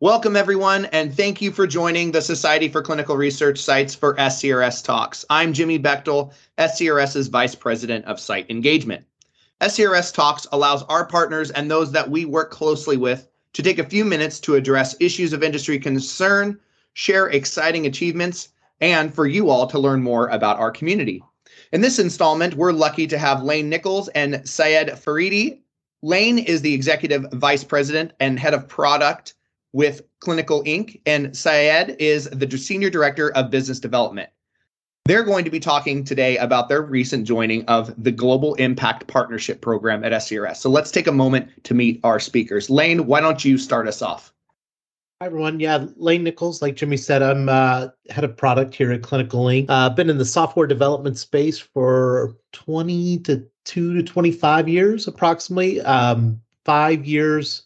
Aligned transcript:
Welcome, 0.00 0.36
everyone, 0.36 0.84
and 0.92 1.12
thank 1.12 1.42
you 1.42 1.50
for 1.50 1.66
joining 1.66 2.12
the 2.12 2.22
Society 2.22 2.68
for 2.68 2.82
Clinical 2.82 3.16
Research 3.16 3.58
Sites 3.58 3.96
for 3.96 4.14
SCRS 4.14 4.84
Talks. 4.84 5.24
I'm 5.28 5.52
Jimmy 5.52 5.76
Bechtel, 5.76 6.32
SCRS's 6.56 7.26
Vice 7.26 7.56
President 7.56 8.04
of 8.04 8.20
Site 8.20 8.48
Engagement. 8.48 9.04
SCRS 9.60 10.14
Talks 10.14 10.46
allows 10.52 10.84
our 10.84 11.04
partners 11.04 11.50
and 11.50 11.68
those 11.68 11.90
that 11.90 12.08
we 12.08 12.24
work 12.24 12.52
closely 12.52 12.96
with 12.96 13.26
to 13.54 13.60
take 13.60 13.80
a 13.80 13.88
few 13.88 14.04
minutes 14.04 14.38
to 14.38 14.54
address 14.54 14.94
issues 15.00 15.32
of 15.32 15.42
industry 15.42 15.80
concern, 15.80 16.60
share 16.92 17.26
exciting 17.26 17.84
achievements, 17.84 18.50
and 18.80 19.12
for 19.12 19.26
you 19.26 19.50
all 19.50 19.66
to 19.66 19.80
learn 19.80 20.00
more 20.00 20.28
about 20.28 20.60
our 20.60 20.70
community. 20.70 21.24
In 21.72 21.80
this 21.80 21.98
installment, 21.98 22.54
we're 22.54 22.70
lucky 22.70 23.08
to 23.08 23.18
have 23.18 23.42
Lane 23.42 23.68
Nichols 23.68 24.06
and 24.10 24.48
Syed 24.48 24.90
Faridi. 24.90 25.58
Lane 26.02 26.38
is 26.38 26.62
the 26.62 26.72
Executive 26.72 27.26
Vice 27.32 27.64
President 27.64 28.12
and 28.20 28.38
Head 28.38 28.54
of 28.54 28.68
Product 28.68 29.34
with 29.72 30.02
Clinical 30.20 30.62
ink., 30.64 31.00
and 31.06 31.36
Syed 31.36 31.96
is 31.98 32.28
the 32.30 32.56
Senior 32.56 32.90
Director 32.90 33.30
of 33.32 33.50
Business 33.50 33.78
Development. 33.78 34.28
They're 35.04 35.24
going 35.24 35.44
to 35.44 35.50
be 35.50 35.60
talking 35.60 36.04
today 36.04 36.36
about 36.36 36.68
their 36.68 36.82
recent 36.82 37.26
joining 37.26 37.64
of 37.64 37.94
the 38.02 38.12
Global 38.12 38.54
Impact 38.56 39.06
Partnership 39.06 39.62
Program 39.62 40.04
at 40.04 40.12
SCRS. 40.12 40.56
So 40.56 40.68
let's 40.68 40.90
take 40.90 41.06
a 41.06 41.12
moment 41.12 41.64
to 41.64 41.72
meet 41.72 42.00
our 42.04 42.20
speakers. 42.20 42.68
Lane, 42.68 43.06
why 43.06 43.20
don't 43.20 43.42
you 43.42 43.56
start 43.56 43.88
us 43.88 44.02
off? 44.02 44.34
Hi, 45.20 45.26
everyone. 45.26 45.60
Yeah, 45.60 45.86
Lane 45.96 46.24
Nichols, 46.24 46.60
like 46.60 46.76
Jimmy 46.76 46.98
said, 46.98 47.22
I'm 47.22 47.48
uh, 47.48 47.88
head 48.10 48.22
of 48.22 48.36
product 48.36 48.74
here 48.74 48.92
at 48.92 49.02
Clinical 49.02 49.48
ink. 49.48 49.70
I've 49.70 49.92
uh, 49.92 49.94
been 49.94 50.10
in 50.10 50.18
the 50.18 50.24
software 50.24 50.66
development 50.66 51.16
space 51.16 51.58
for 51.58 52.36
20 52.52 53.20
to 53.20 53.44
2 53.64 53.94
to 53.94 54.02
25 54.02 54.68
years, 54.68 55.08
approximately. 55.08 55.80
Um, 55.80 56.40
five 56.64 57.06
years 57.06 57.62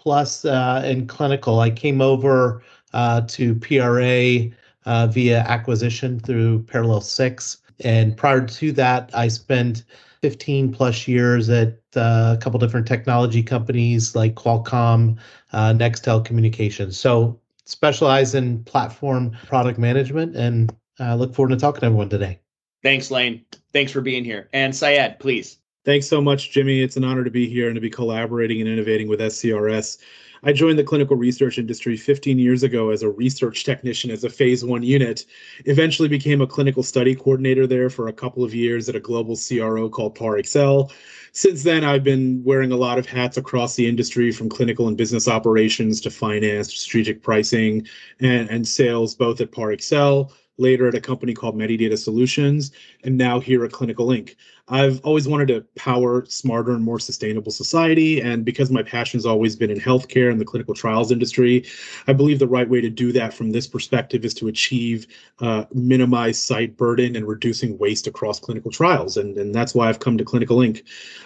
plus 0.00 0.46
uh, 0.46 0.82
in 0.84 1.06
clinical. 1.06 1.60
I 1.60 1.70
came 1.70 2.00
over 2.00 2.62
uh, 2.94 3.20
to 3.28 3.54
PRA 3.56 4.50
uh, 4.86 5.06
via 5.08 5.40
acquisition 5.40 6.18
through 6.18 6.62
Parallel 6.62 7.02
Six, 7.02 7.58
and 7.80 8.16
prior 8.16 8.46
to 8.46 8.72
that, 8.72 9.10
I 9.12 9.28
spent 9.28 9.84
15 10.22 10.72
plus 10.72 11.06
years 11.06 11.50
at 11.50 11.78
uh, 11.96 12.36
a 12.36 12.38
couple 12.40 12.58
different 12.58 12.86
technology 12.86 13.42
companies 13.42 14.14
like 14.14 14.34
Qualcomm, 14.34 15.18
uh, 15.52 15.72
Nextel 15.72 16.24
Communications. 16.24 16.98
So 16.98 17.38
specialize 17.66 18.34
in 18.34 18.64
platform 18.64 19.36
product 19.46 19.78
management, 19.78 20.34
and 20.34 20.74
I 20.98 21.14
look 21.14 21.34
forward 21.34 21.50
to 21.50 21.56
talking 21.56 21.80
to 21.80 21.86
everyone 21.86 22.08
today. 22.08 22.40
Thanks, 22.82 23.10
Lane. 23.10 23.44
Thanks 23.74 23.92
for 23.92 24.00
being 24.00 24.24
here. 24.24 24.48
And 24.54 24.74
Syed, 24.74 25.18
please. 25.20 25.59
Thanks 25.82 26.06
so 26.06 26.20
much, 26.20 26.50
Jimmy. 26.50 26.82
It's 26.82 26.98
an 26.98 27.04
honor 27.04 27.24
to 27.24 27.30
be 27.30 27.48
here 27.48 27.68
and 27.68 27.74
to 27.74 27.80
be 27.80 27.88
collaborating 27.88 28.60
and 28.60 28.68
innovating 28.68 29.08
with 29.08 29.20
SCRS. 29.20 29.96
I 30.42 30.52
joined 30.52 30.78
the 30.78 30.84
clinical 30.84 31.16
research 31.16 31.58
industry 31.58 31.96
15 31.96 32.38
years 32.38 32.62
ago 32.62 32.90
as 32.90 33.02
a 33.02 33.08
research 33.08 33.64
technician 33.64 34.10
as 34.10 34.22
a 34.22 34.28
phase 34.28 34.62
one 34.62 34.82
unit. 34.82 35.24
Eventually 35.64 36.08
became 36.08 36.42
a 36.42 36.46
clinical 36.46 36.82
study 36.82 37.14
coordinator 37.14 37.66
there 37.66 37.88
for 37.88 38.08
a 38.08 38.12
couple 38.12 38.44
of 38.44 38.54
years 38.54 38.90
at 38.90 38.96
a 38.96 39.00
global 39.00 39.36
CRO 39.36 39.88
called 39.88 40.18
Parexel. 40.18 40.92
Since 41.32 41.62
then, 41.62 41.82
I've 41.82 42.04
been 42.04 42.42
wearing 42.44 42.72
a 42.72 42.76
lot 42.76 42.98
of 42.98 43.06
hats 43.06 43.38
across 43.38 43.74
the 43.74 43.88
industry 43.88 44.32
from 44.32 44.50
clinical 44.50 44.86
and 44.86 44.98
business 44.98 45.28
operations 45.28 46.02
to 46.02 46.10
finance, 46.10 46.74
strategic 46.74 47.22
pricing, 47.22 47.86
and, 48.20 48.50
and 48.50 48.68
sales, 48.68 49.14
both 49.14 49.40
at 49.40 49.50
Parexel 49.50 50.30
later 50.60 50.86
at 50.86 50.94
a 50.94 51.00
company 51.00 51.34
called 51.34 51.56
Medidata 51.56 51.98
Solutions, 51.98 52.70
and 53.02 53.16
now 53.16 53.40
here 53.40 53.64
at 53.64 53.72
Clinical 53.72 54.12
ink. 54.12 54.36
I've 54.70 55.00
always 55.00 55.26
wanted 55.26 55.48
to 55.48 55.64
power 55.74 56.24
smarter 56.26 56.72
and 56.72 56.82
more 56.82 57.00
sustainable 57.00 57.50
society. 57.50 58.20
And 58.20 58.44
because 58.44 58.70
my 58.70 58.82
passion 58.82 59.18
has 59.18 59.26
always 59.26 59.56
been 59.56 59.70
in 59.70 59.80
healthcare 59.80 60.30
and 60.30 60.40
the 60.40 60.44
clinical 60.44 60.74
trials 60.74 61.10
industry, 61.10 61.66
I 62.06 62.12
believe 62.12 62.38
the 62.38 62.46
right 62.46 62.68
way 62.68 62.80
to 62.80 62.88
do 62.88 63.10
that 63.12 63.34
from 63.34 63.50
this 63.50 63.66
perspective 63.66 64.24
is 64.24 64.32
to 64.34 64.46
achieve 64.48 65.08
uh, 65.40 65.64
minimize 65.74 66.38
site 66.38 66.76
burden 66.76 67.16
and 67.16 67.26
reducing 67.26 67.76
waste 67.78 68.06
across 68.06 68.38
clinical 68.38 68.70
trials. 68.70 69.16
And, 69.16 69.36
and 69.36 69.52
that's 69.52 69.74
why 69.74 69.88
I've 69.88 69.98
come 69.98 70.16
to 70.18 70.24
Clinical 70.24 70.62
ink. 70.62 70.84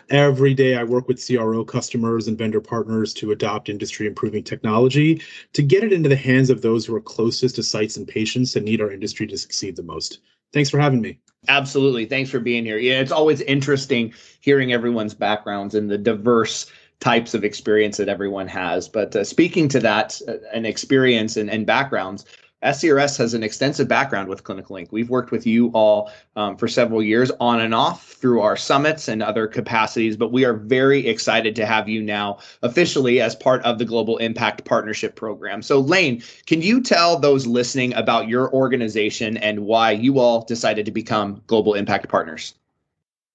Every 0.08 0.54
day 0.54 0.76
I 0.76 0.84
work 0.84 1.06
with 1.06 1.24
CRO 1.24 1.64
customers 1.64 2.28
and 2.28 2.38
vendor 2.38 2.60
partners 2.60 3.12
to 3.14 3.32
adopt 3.32 3.68
industry 3.68 4.06
improving 4.06 4.42
technology 4.42 5.20
to 5.52 5.62
get 5.62 5.84
it 5.84 5.92
into 5.92 6.08
the 6.08 6.16
hands 6.16 6.48
of 6.48 6.62
those 6.62 6.86
who 6.86 6.94
are 6.94 7.00
closest 7.00 7.56
to 7.56 7.62
sites 7.62 7.98
and 7.98 8.08
patients 8.08 8.56
and 8.56 8.64
need 8.64 8.80
our 8.80 8.90
industry 8.90 9.26
to 9.26 9.36
succeed 9.36 9.76
the 9.76 9.82
most. 9.82 10.20
Thanks 10.52 10.70
for 10.70 10.78
having 10.78 11.02
me. 11.02 11.18
Absolutely. 11.48 12.06
Thanks 12.06 12.30
for 12.30 12.40
being 12.40 12.64
here. 12.64 12.78
Yeah, 12.78 13.00
it's 13.00 13.12
always 13.12 13.40
interesting 13.42 14.14
hearing 14.40 14.72
everyone's 14.72 15.14
backgrounds 15.14 15.74
and 15.74 15.90
the 15.90 15.98
diverse 15.98 16.70
types 17.00 17.34
of 17.34 17.44
experience 17.44 17.96
that 17.98 18.08
everyone 18.08 18.48
has. 18.48 18.88
But 18.88 19.14
uh, 19.14 19.24
speaking 19.24 19.68
to 19.68 19.80
that, 19.80 20.20
uh, 20.26 20.34
an 20.52 20.64
experience 20.64 21.36
and, 21.36 21.50
and 21.50 21.66
backgrounds, 21.66 22.24
SCRS 22.62 23.18
has 23.18 23.34
an 23.34 23.42
extensive 23.42 23.88
background 23.88 24.28
with 24.28 24.42
Clinical 24.42 24.76
ink. 24.76 24.90
We've 24.90 25.10
worked 25.10 25.30
with 25.30 25.46
you 25.46 25.68
all 25.68 26.10
um, 26.34 26.56
for 26.56 26.66
several 26.66 27.02
years 27.02 27.30
on 27.40 27.60
and 27.60 27.74
off 27.74 28.13
through 28.24 28.40
our 28.40 28.56
summits 28.56 29.06
and 29.06 29.22
other 29.22 29.46
capacities, 29.46 30.16
but 30.16 30.32
we 30.32 30.46
are 30.46 30.54
very 30.54 31.06
excited 31.06 31.54
to 31.54 31.66
have 31.66 31.90
you 31.90 32.00
now 32.00 32.38
officially 32.62 33.20
as 33.20 33.36
part 33.36 33.62
of 33.64 33.78
the 33.78 33.84
Global 33.84 34.16
Impact 34.16 34.64
Partnership 34.64 35.14
Program. 35.14 35.60
So, 35.60 35.78
Lane, 35.78 36.22
can 36.46 36.62
you 36.62 36.80
tell 36.80 37.18
those 37.18 37.46
listening 37.46 37.92
about 37.92 38.26
your 38.26 38.50
organization 38.54 39.36
and 39.36 39.66
why 39.66 39.90
you 39.90 40.20
all 40.20 40.42
decided 40.42 40.86
to 40.86 40.90
become 40.90 41.42
Global 41.48 41.74
Impact 41.74 42.08
Partners? 42.08 42.54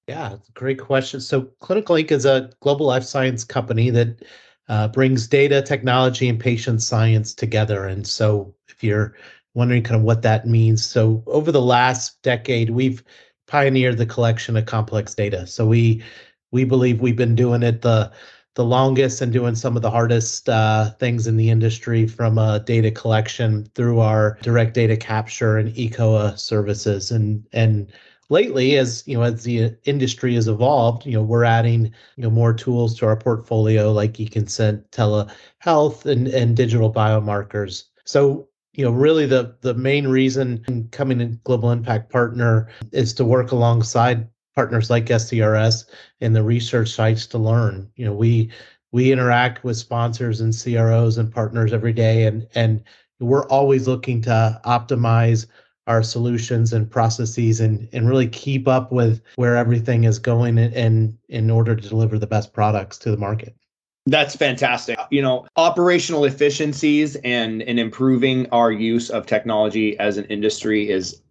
Yeah, 0.07 0.38
great 0.55 0.79
question. 0.79 1.22
So, 1.22 1.44
Clinical 1.59 1.95
ink. 1.95 2.11
is 2.11 2.25
a 2.25 2.49
global 2.59 2.88
life 2.88 3.03
science 3.03 3.44
company 3.44 3.91
that 3.91 4.25
uh, 4.69 4.88
brings 4.88 5.28
data, 5.28 5.61
technology, 5.61 6.28
and 6.28 6.39
patient 6.39 6.81
science 6.81 7.35
together. 7.35 7.85
And 7.85 8.07
so, 8.07 8.55
if 8.67 8.83
you're 8.83 9.13
wondering 9.53 9.83
kind 9.83 9.97
of 9.97 10.01
what 10.01 10.23
that 10.23 10.47
means, 10.47 10.83
so 10.83 11.22
over 11.28 11.51
the 11.51 11.61
last 11.61 12.19
decade, 12.23 12.72
we've 12.72 13.03
pioneered 13.49 13.97
the 13.97 14.05
collection 14.05 14.55
of 14.55 14.65
complex 14.65 15.13
data. 15.15 15.45
So 15.47 15.65
we 15.65 16.03
we 16.51 16.63
believe 16.63 17.01
we've 17.01 17.15
been 17.15 17.35
doing 17.35 17.63
it 17.63 17.81
the 17.81 18.11
the 18.55 18.65
longest 18.65 19.21
and 19.21 19.31
doing 19.31 19.55
some 19.55 19.75
of 19.75 19.81
the 19.81 19.91
hardest 19.91 20.49
uh, 20.49 20.91
things 20.99 21.27
in 21.27 21.37
the 21.37 21.49
industry 21.49 22.07
from 22.07 22.37
uh, 22.37 22.59
data 22.59 22.91
collection 22.91 23.65
through 23.75 23.99
our 23.99 24.37
direct 24.41 24.73
data 24.73 24.97
capture 24.97 25.57
and 25.57 25.73
eCOA 25.75 26.37
services 26.37 27.11
and 27.11 27.45
and 27.53 27.91
lately 28.29 28.77
as 28.77 29.07
you 29.07 29.17
know 29.17 29.23
as 29.23 29.43
the 29.43 29.75
industry 29.85 30.35
has 30.35 30.47
evolved 30.47 31.05
you 31.05 31.13
know 31.13 31.23
we're 31.23 31.45
adding 31.45 31.85
you 31.85 32.23
know 32.23 32.29
more 32.29 32.53
tools 32.53 32.97
to 32.97 33.05
our 33.05 33.16
portfolio 33.16 33.91
like 33.93 34.19
e-consent 34.19 34.89
telehealth 34.91 36.05
and 36.05 36.27
and 36.27 36.57
digital 36.57 36.91
biomarkers 36.91 37.85
so 38.03 38.48
you 38.79 38.85
know 38.85 38.91
really 38.91 39.25
the 39.25 39.53
the 39.59 39.73
main 39.73 40.07
reason 40.07 40.88
coming 40.91 41.19
in 41.19 41.38
global 41.44 41.69
impact 41.69 42.09
partner 42.09 42.69
is 42.94 43.13
to 43.16 43.25
work 43.25 43.51
alongside 43.51 44.25
partners 44.56 44.90
like 44.90 45.07
scrs 45.07 45.84
and 46.22 46.34
the 46.34 46.41
research 46.41 46.90
sites 46.90 47.28
to 47.28 47.38
learn. 47.38 47.91
You 47.97 48.06
know 48.06 48.13
we 48.13 48.50
we 48.94 49.12
interact 49.12 49.66
with 49.66 49.75
sponsors 49.75 50.40
and 50.40 50.53
cros 50.53 51.17
and 51.17 51.29
partners 51.29 51.73
every 51.73 51.91
day 51.91 52.23
and 52.23 52.47
and 52.56 52.81
we're 53.19 53.47
always 53.47 53.85
looking 53.85 54.22
to 54.22 54.62
optimize 54.63 55.46
our 55.88 56.01
solutions 56.01 56.72
and 56.72 56.90
processes 56.90 57.59
and 57.59 57.90
and 57.91 58.07
really 58.07 58.29
keep 58.29 58.66
up 58.66 58.94
with 58.94 59.22
where 59.35 59.57
everything 59.57 60.06
is 60.06 60.19
going 60.19 60.57
and 60.57 61.17
in 61.28 61.50
order 61.50 61.75
to 61.75 61.90
deliver 61.90 62.17
the 62.17 62.28
best 62.28 62.53
products 62.53 62.97
to 63.00 63.11
the 63.11 63.17
market 63.17 63.57
that's 64.05 64.35
fantastic. 64.35 64.99
You 65.11 65.21
know, 65.21 65.45
operational 65.55 66.25
efficiencies 66.25 67.15
and 67.17 67.61
and 67.61 67.79
improving 67.79 68.47
our 68.51 68.71
use 68.71 69.09
of 69.09 69.25
technology 69.25 69.97
as 69.99 70.17
an 70.17 70.25
industry 70.25 70.89
is 70.89 71.21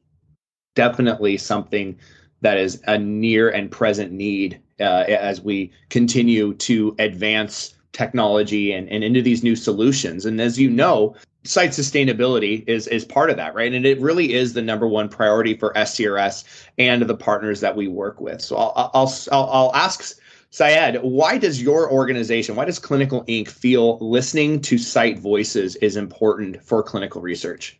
definitely 0.74 1.36
something 1.36 1.98
that 2.40 2.56
is 2.56 2.80
a 2.86 2.98
near 2.98 3.50
and 3.50 3.70
present 3.70 4.12
need 4.12 4.60
uh, 4.80 5.04
as 5.08 5.40
we 5.40 5.72
continue 5.90 6.54
to 6.54 6.94
advance 6.98 7.74
technology 7.92 8.72
and, 8.72 8.88
and 8.90 9.02
into 9.02 9.20
these 9.20 9.42
new 9.42 9.56
solutions. 9.56 10.24
And 10.24 10.40
as 10.40 10.58
you 10.58 10.70
know, 10.70 11.16
site 11.44 11.70
sustainability 11.70 12.62
is 12.68 12.86
is 12.88 13.04
part 13.04 13.30
of 13.30 13.36
that, 13.36 13.54
right? 13.54 13.72
And 13.72 13.84
it 13.86 14.00
really 14.00 14.34
is 14.34 14.52
the 14.52 14.62
number 14.62 14.86
one 14.86 15.08
priority 15.08 15.54
for 15.54 15.72
SCRS 15.72 16.44
and 16.78 17.02
the 17.02 17.16
partners 17.16 17.60
that 17.60 17.74
we 17.74 17.88
work 17.88 18.20
with. 18.20 18.40
So 18.40 18.56
I'll 18.56 18.90
I'll 18.94 19.12
I'll, 19.32 19.50
I'll 19.50 19.74
ask 19.74 20.16
Syed, 20.50 21.02
why 21.02 21.36
does 21.36 21.60
your 21.60 21.90
organization, 21.92 22.56
why 22.56 22.64
does 22.64 22.78
Clinical 22.78 23.22
ink. 23.26 23.50
feel 23.50 23.98
listening 23.98 24.60
to 24.62 24.78
site 24.78 25.18
voices 25.18 25.76
is 25.76 25.96
important 25.96 26.62
for 26.64 26.82
clinical 26.82 27.20
research? 27.20 27.78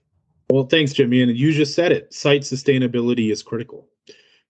Well, 0.50 0.65
thanks, 0.65 0.93
Jimmy. 0.93 1.23
And 1.23 1.37
you 1.37 1.53
just 1.53 1.75
said 1.75 1.93
it 1.93 2.12
site 2.12 2.43
sustainability 2.43 3.32
is 3.32 3.43
critical. 3.43 3.88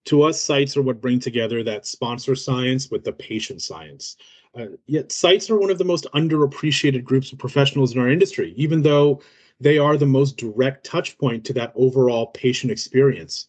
To 0.07 0.23
us, 0.23 0.41
sites 0.41 0.77
are 0.77 0.83
what 0.83 1.01
bring 1.01 1.21
together 1.21 1.63
that 1.63 1.87
sponsor 1.87 2.35
science 2.35 2.91
with 2.91 3.05
the 3.05 3.13
patient 3.13 3.63
science. 3.63 4.17
Uh, 4.59 4.67
yet, 4.87 5.13
sites 5.13 5.51
are 5.51 5.59
one 5.59 5.71
of 5.71 5.79
the 5.79 5.85
most 5.85 6.07
underappreciated 6.15 7.05
groups 7.05 7.33
of 7.33 7.39
professionals 7.39 7.95
in 7.95 8.01
our 8.01 8.09
industry, 8.09 8.53
even 8.57 8.83
though 8.83 9.21
they 9.61 9.79
are 9.79 9.97
the 9.97 10.07
most 10.07 10.37
direct 10.37 10.85
touch 10.85 11.19
point 11.19 11.45
to 11.45 11.53
that 11.53 11.73
overall 11.75 12.29
patient 12.29 12.73
experience 12.73 13.49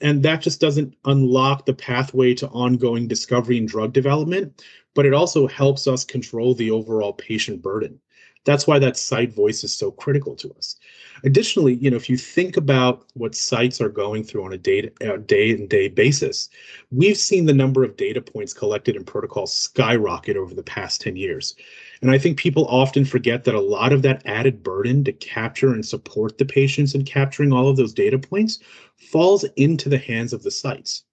And 0.00 0.22
that 0.22 0.42
just 0.42 0.60
doesn't 0.60 0.94
unlock 1.04 1.66
the 1.66 1.74
pathway 1.74 2.34
to 2.34 2.48
ongoing 2.48 3.08
discovery 3.08 3.58
and 3.58 3.68
drug 3.68 3.92
development, 3.92 4.64
but 4.94 5.06
it 5.06 5.14
also 5.14 5.46
helps 5.46 5.86
us 5.86 6.04
control 6.04 6.54
the 6.54 6.70
overall 6.70 7.12
patient 7.12 7.62
burden. 7.62 8.00
That's 8.46 8.66
why 8.66 8.78
that 8.78 8.96
site 8.96 9.34
voice 9.34 9.64
is 9.64 9.76
so 9.76 9.90
critical 9.90 10.36
to 10.36 10.54
us. 10.56 10.76
Additionally, 11.24 11.74
you 11.74 11.90
know, 11.90 11.96
if 11.96 12.08
you 12.08 12.16
think 12.16 12.56
about 12.56 13.04
what 13.14 13.34
sites 13.34 13.80
are 13.80 13.88
going 13.88 14.22
through 14.22 14.44
on 14.44 14.52
a 14.52 14.58
day 14.58 14.88
uh, 15.04 15.16
day 15.16 15.50
and 15.50 15.68
day 15.68 15.88
basis, 15.88 16.48
we've 16.92 17.16
seen 17.16 17.46
the 17.46 17.52
number 17.52 17.82
of 17.82 17.96
data 17.96 18.22
points 18.22 18.54
collected 18.54 18.94
in 18.94 19.04
protocols 19.04 19.54
skyrocket 19.54 20.36
over 20.36 20.54
the 20.54 20.62
past 20.62 21.00
10 21.00 21.16
years. 21.16 21.56
And 22.02 22.10
I 22.10 22.18
think 22.18 22.38
people 22.38 22.66
often 22.66 23.04
forget 23.04 23.44
that 23.44 23.54
a 23.54 23.60
lot 23.60 23.92
of 23.92 24.02
that 24.02 24.22
added 24.26 24.62
burden 24.62 25.02
to 25.04 25.12
capture 25.12 25.72
and 25.72 25.84
support 25.84 26.36
the 26.38 26.44
patients 26.44 26.94
and 26.94 27.06
capturing 27.06 27.52
all 27.52 27.68
of 27.68 27.76
those 27.76 27.94
data 27.94 28.18
points 28.18 28.58
falls 28.96 29.44
into 29.56 29.88
the 29.88 29.98
hands 29.98 30.32
of 30.32 30.42
the 30.42 30.50
sites. 30.50 31.05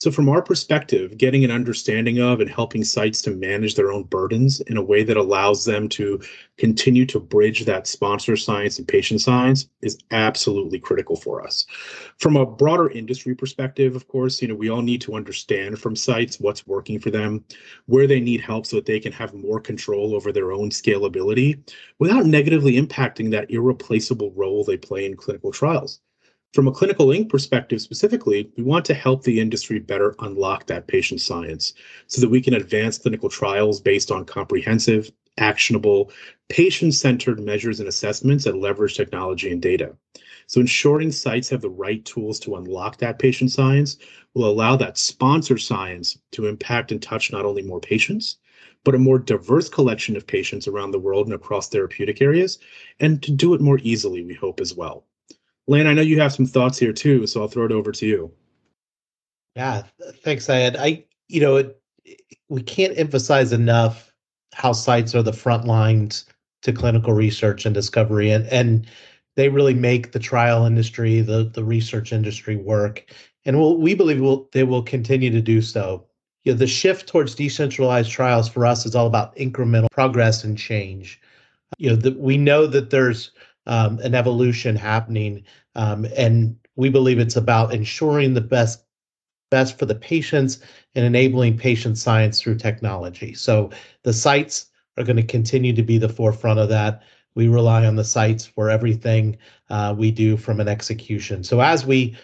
So, 0.00 0.12
from 0.12 0.28
our 0.28 0.40
perspective, 0.40 1.18
getting 1.18 1.44
an 1.44 1.50
understanding 1.50 2.20
of 2.20 2.40
and 2.40 2.48
helping 2.48 2.84
sites 2.84 3.20
to 3.22 3.32
manage 3.32 3.74
their 3.74 3.90
own 3.90 4.04
burdens 4.04 4.60
in 4.60 4.76
a 4.76 4.82
way 4.82 5.02
that 5.02 5.16
allows 5.16 5.64
them 5.64 5.88
to 5.88 6.20
continue 6.56 7.04
to 7.06 7.18
bridge 7.18 7.64
that 7.64 7.88
sponsor 7.88 8.36
science 8.36 8.78
and 8.78 8.86
patient 8.86 9.20
science 9.22 9.68
is 9.82 9.98
absolutely 10.12 10.78
critical 10.78 11.16
for 11.16 11.44
us. 11.44 11.66
From 12.18 12.36
a 12.36 12.46
broader 12.46 12.88
industry 12.90 13.34
perspective, 13.34 13.96
of 13.96 14.06
course, 14.06 14.40
you 14.40 14.46
know, 14.46 14.54
we 14.54 14.70
all 14.70 14.82
need 14.82 15.00
to 15.00 15.14
understand 15.14 15.80
from 15.80 15.96
sites 15.96 16.38
what's 16.38 16.64
working 16.64 17.00
for 17.00 17.10
them, 17.10 17.44
where 17.86 18.06
they 18.06 18.20
need 18.20 18.40
help 18.40 18.66
so 18.66 18.76
that 18.76 18.86
they 18.86 19.00
can 19.00 19.10
have 19.10 19.34
more 19.34 19.58
control 19.60 20.14
over 20.14 20.30
their 20.30 20.52
own 20.52 20.70
scalability 20.70 21.58
without 21.98 22.24
negatively 22.24 22.80
impacting 22.80 23.32
that 23.32 23.50
irreplaceable 23.50 24.30
role 24.36 24.62
they 24.62 24.76
play 24.76 25.06
in 25.06 25.16
clinical 25.16 25.50
trials. 25.50 26.00
From 26.54 26.66
a 26.66 26.72
clinical 26.72 27.12
ink 27.12 27.28
perspective 27.28 27.80
specifically, 27.82 28.50
we 28.56 28.62
want 28.62 28.86
to 28.86 28.94
help 28.94 29.22
the 29.22 29.38
industry 29.38 29.78
better 29.78 30.14
unlock 30.20 30.66
that 30.66 30.86
patient 30.86 31.20
science 31.20 31.74
so 32.06 32.22
that 32.22 32.30
we 32.30 32.40
can 32.40 32.54
advance 32.54 32.96
clinical 32.96 33.28
trials 33.28 33.82
based 33.82 34.10
on 34.10 34.24
comprehensive, 34.24 35.12
actionable, 35.36 36.10
patient 36.48 36.94
centered 36.94 37.38
measures 37.38 37.80
and 37.80 37.88
assessments 37.88 38.44
that 38.44 38.56
leverage 38.56 38.96
technology 38.96 39.52
and 39.52 39.60
data. 39.60 39.94
So, 40.46 40.60
ensuring 40.60 41.12
sites 41.12 41.50
have 41.50 41.60
the 41.60 41.68
right 41.68 42.02
tools 42.06 42.40
to 42.40 42.56
unlock 42.56 42.96
that 42.96 43.18
patient 43.18 43.50
science 43.50 43.98
will 44.32 44.48
allow 44.48 44.74
that 44.76 44.96
sponsor 44.96 45.58
science 45.58 46.18
to 46.32 46.46
impact 46.46 46.90
and 46.92 47.02
touch 47.02 47.30
not 47.30 47.44
only 47.44 47.60
more 47.60 47.80
patients, 47.80 48.38
but 48.84 48.94
a 48.94 48.98
more 48.98 49.18
diverse 49.18 49.68
collection 49.68 50.16
of 50.16 50.26
patients 50.26 50.66
around 50.66 50.92
the 50.92 50.98
world 50.98 51.26
and 51.26 51.34
across 51.34 51.68
therapeutic 51.68 52.22
areas, 52.22 52.58
and 53.00 53.22
to 53.22 53.30
do 53.30 53.52
it 53.52 53.60
more 53.60 53.80
easily, 53.82 54.24
we 54.24 54.32
hope 54.32 54.60
as 54.60 54.74
well. 54.74 55.04
Lane, 55.68 55.86
I 55.86 55.92
know 55.92 56.02
you 56.02 56.18
have 56.18 56.32
some 56.32 56.46
thoughts 56.46 56.78
here 56.78 56.94
too, 56.94 57.26
so 57.26 57.42
I'll 57.42 57.48
throw 57.48 57.66
it 57.66 57.72
over 57.72 57.92
to 57.92 58.06
you. 58.06 58.32
Yeah, 59.54 59.82
thanks, 60.24 60.46
Syed. 60.46 60.76
I, 60.76 61.04
you 61.28 61.40
know, 61.40 61.56
it, 61.56 61.80
we 62.48 62.62
can't 62.62 62.98
emphasize 62.98 63.52
enough 63.52 64.12
how 64.54 64.72
sites 64.72 65.14
are 65.14 65.22
the 65.22 65.32
front 65.32 65.66
lines 65.66 66.24
to 66.62 66.72
clinical 66.72 67.12
research 67.12 67.66
and 67.66 67.74
discovery, 67.74 68.30
and 68.30 68.46
and 68.46 68.86
they 69.36 69.50
really 69.50 69.74
make 69.74 70.12
the 70.12 70.18
trial 70.18 70.64
industry, 70.64 71.20
the 71.20 71.44
the 71.44 71.64
research 71.64 72.12
industry 72.12 72.56
work, 72.56 73.04
and 73.44 73.58
we'll, 73.58 73.76
we 73.76 73.94
believe 73.94 74.20
will 74.20 74.48
they 74.52 74.64
will 74.64 74.82
continue 74.82 75.30
to 75.30 75.42
do 75.42 75.60
so. 75.60 76.06
You 76.44 76.52
know, 76.52 76.58
the 76.58 76.66
shift 76.66 77.08
towards 77.08 77.34
decentralized 77.34 78.10
trials 78.10 78.48
for 78.48 78.64
us 78.64 78.86
is 78.86 78.94
all 78.94 79.06
about 79.06 79.36
incremental 79.36 79.90
progress 79.90 80.44
and 80.44 80.56
change. 80.56 81.20
You 81.76 81.90
know, 81.90 81.96
the, 81.96 82.12
we 82.12 82.38
know 82.38 82.66
that 82.66 82.88
there's 82.88 83.32
um, 83.68 83.98
an 84.00 84.14
evolution 84.14 84.74
happening. 84.74 85.44
Um, 85.76 86.06
and 86.16 86.56
we 86.76 86.88
believe 86.88 87.18
it's 87.18 87.36
about 87.36 87.72
ensuring 87.72 88.34
the 88.34 88.40
best 88.40 88.84
best 89.50 89.78
for 89.78 89.86
the 89.86 89.94
patients 89.94 90.60
and 90.94 91.06
enabling 91.06 91.56
patient 91.56 91.96
science 91.96 92.38
through 92.38 92.56
technology. 92.56 93.32
So 93.32 93.70
the 94.02 94.12
sites 94.12 94.66
are 94.98 95.04
going 95.04 95.16
to 95.16 95.22
continue 95.22 95.72
to 95.72 95.82
be 95.82 95.96
the 95.96 96.08
forefront 96.08 96.58
of 96.58 96.68
that. 96.68 97.02
We 97.34 97.48
rely 97.48 97.86
on 97.86 97.96
the 97.96 98.04
sites 98.04 98.44
for 98.44 98.68
everything 98.68 99.38
uh, 99.70 99.94
we 99.96 100.10
do 100.10 100.36
from 100.36 100.60
an 100.60 100.68
execution. 100.68 101.44
So 101.44 101.60
as 101.60 101.86
we 101.86 102.16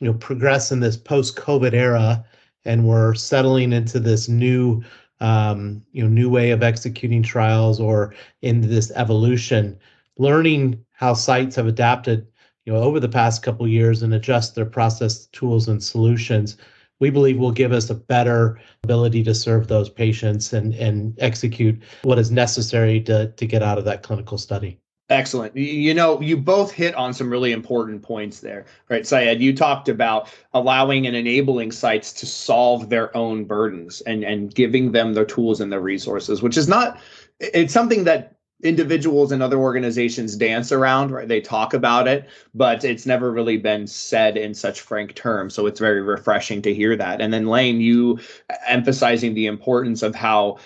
you 0.00 0.06
know 0.06 0.14
progress 0.14 0.70
in 0.70 0.80
this 0.80 0.96
post-COVID 0.96 1.72
era 1.72 2.24
and 2.64 2.86
we're 2.86 3.14
settling 3.14 3.72
into 3.72 3.98
this 3.98 4.28
new 4.28 4.82
um, 5.20 5.82
you 5.92 6.02
know 6.02 6.08
new 6.08 6.30
way 6.30 6.50
of 6.50 6.62
executing 6.62 7.22
trials 7.22 7.80
or 7.80 8.14
in 8.42 8.60
this 8.60 8.92
evolution, 8.94 9.78
learning 10.18 10.84
how 10.92 11.14
sites 11.14 11.56
have 11.56 11.66
adapted 11.66 12.26
you 12.66 12.72
know 12.72 12.80
over 12.80 13.00
the 13.00 13.08
past 13.08 13.42
couple 13.42 13.66
years 13.66 14.02
and 14.02 14.12
adjust 14.12 14.54
their 14.54 14.66
process 14.66 15.26
tools 15.26 15.68
and 15.68 15.82
solutions 15.82 16.56
we 17.00 17.10
believe 17.10 17.38
will 17.38 17.52
give 17.52 17.72
us 17.72 17.88
a 17.88 17.94
better 17.94 18.60
ability 18.82 19.22
to 19.22 19.34
serve 19.34 19.68
those 19.68 19.88
patients 19.88 20.52
and 20.52 20.74
and 20.74 21.14
execute 21.18 21.80
what 22.02 22.18
is 22.18 22.30
necessary 22.30 23.00
to 23.00 23.28
to 23.32 23.46
get 23.46 23.62
out 23.62 23.78
of 23.78 23.84
that 23.84 24.02
clinical 24.02 24.36
study 24.38 24.78
Excellent. 25.10 25.56
You 25.56 25.94
know, 25.94 26.20
you 26.20 26.36
both 26.36 26.70
hit 26.70 26.94
on 26.94 27.14
some 27.14 27.30
really 27.30 27.52
important 27.52 28.02
points 28.02 28.40
there, 28.40 28.66
right? 28.90 29.06
Syed, 29.06 29.40
you 29.40 29.56
talked 29.56 29.88
about 29.88 30.30
allowing 30.52 31.06
and 31.06 31.16
enabling 31.16 31.72
sites 31.72 32.12
to 32.12 32.26
solve 32.26 32.90
their 32.90 33.16
own 33.16 33.44
burdens 33.44 34.02
and, 34.02 34.22
and 34.22 34.54
giving 34.54 34.92
them 34.92 35.14
the 35.14 35.24
tools 35.24 35.62
and 35.62 35.72
the 35.72 35.80
resources, 35.80 36.42
which 36.42 36.58
is 36.58 36.68
not, 36.68 37.00
it's 37.40 37.72
something 37.72 38.04
that 38.04 38.37
individuals 38.62 39.30
and 39.30 39.42
other 39.42 39.58
organizations 39.58 40.36
dance 40.36 40.72
around 40.72 41.10
right? 41.10 41.28
They 41.28 41.40
talk 41.40 41.74
about 41.74 42.08
it 42.08 42.28
but 42.54 42.84
it's 42.84 43.06
never 43.06 43.30
really 43.30 43.56
been 43.56 43.86
said 43.86 44.36
in 44.36 44.52
such 44.54 44.80
frank 44.80 45.14
terms. 45.14 45.54
So 45.54 45.66
it's 45.66 45.78
very 45.78 46.02
refreshing 46.02 46.60
to 46.62 46.74
hear 46.74 46.96
that. 46.96 47.20
And 47.20 47.32
then 47.32 47.46
lane 47.46 47.80
you 47.80 48.18
emphasizing 48.66 49.34
the 49.34 49.46
importance 49.46 50.02
of 50.02 50.14
how 50.14 50.58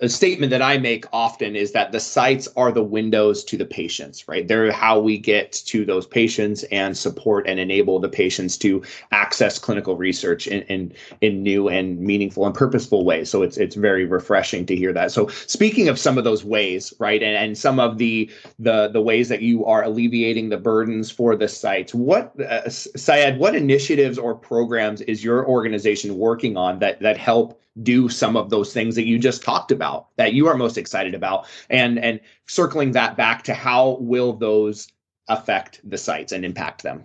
a 0.00 0.08
statement 0.08 0.50
that 0.50 0.60
I 0.60 0.76
make 0.76 1.06
often 1.12 1.56
is 1.56 1.72
that 1.72 1.92
the 1.92 2.00
sites 2.00 2.48
are 2.56 2.70
the 2.70 2.82
windows 2.82 3.42
to 3.44 3.56
the 3.56 3.64
patients, 3.64 4.28
right? 4.28 4.46
They're 4.46 4.70
how 4.70 5.00
we 5.00 5.18
get 5.18 5.52
to 5.66 5.84
those 5.84 6.06
patients 6.06 6.62
and 6.64 6.96
support 6.96 7.46
and 7.46 7.58
enable 7.58 7.98
the 8.00 8.08
patients 8.08 8.58
to 8.58 8.82
access 9.12 9.58
clinical 9.58 9.96
research 9.96 10.46
in, 10.46 10.62
in, 10.62 10.92
in 11.20 11.42
new 11.42 11.68
and 11.68 11.98
meaningful 12.00 12.44
and 12.44 12.54
purposeful 12.54 13.04
ways. 13.04 13.30
So 13.30 13.42
it's 13.42 13.56
it's 13.56 13.76
very 13.76 14.04
refreshing 14.04 14.66
to 14.66 14.76
hear 14.76 14.92
that. 14.92 15.10
So 15.10 15.28
speaking 15.28 15.88
of 15.88 15.98
some 15.98 16.18
of 16.18 16.24
those 16.24 16.44
ways, 16.44 16.92
right, 16.98 17.22
and, 17.22 17.36
and 17.36 17.56
some 17.56 17.80
of 17.80 17.98
the 17.98 18.30
the 18.58 18.88
the 18.88 19.00
ways 19.00 19.28
that 19.30 19.42
you 19.42 19.64
are 19.64 19.84
alleviating 19.84 20.50
the 20.50 20.58
burdens 20.58 21.10
for 21.10 21.34
the 21.34 21.48
sites, 21.48 21.94
what 21.94 22.38
uh, 22.40 22.68
Syed, 22.68 23.38
what 23.38 23.54
initiatives 23.54 24.18
or 24.18 24.34
programs 24.34 25.00
is 25.02 25.24
your 25.24 25.46
organization 25.46 26.18
working 26.18 26.56
on 26.56 26.78
that 26.80 27.00
that 27.00 27.16
help 27.16 27.60
do 27.82 28.08
some 28.08 28.36
of 28.36 28.50
those 28.50 28.72
things 28.72 28.94
that 28.94 29.06
you 29.06 29.18
just 29.18 29.42
talked 29.42 29.72
about 29.72 30.08
that 30.16 30.32
you 30.32 30.46
are 30.46 30.56
most 30.56 30.78
excited 30.78 31.14
about 31.14 31.46
and 31.68 31.98
and 31.98 32.20
circling 32.46 32.92
that 32.92 33.16
back 33.16 33.42
to 33.42 33.54
how 33.54 33.96
will 34.00 34.32
those 34.32 34.88
affect 35.28 35.80
the 35.88 35.98
sites 35.98 36.32
and 36.32 36.44
impact 36.44 36.82
them 36.82 37.02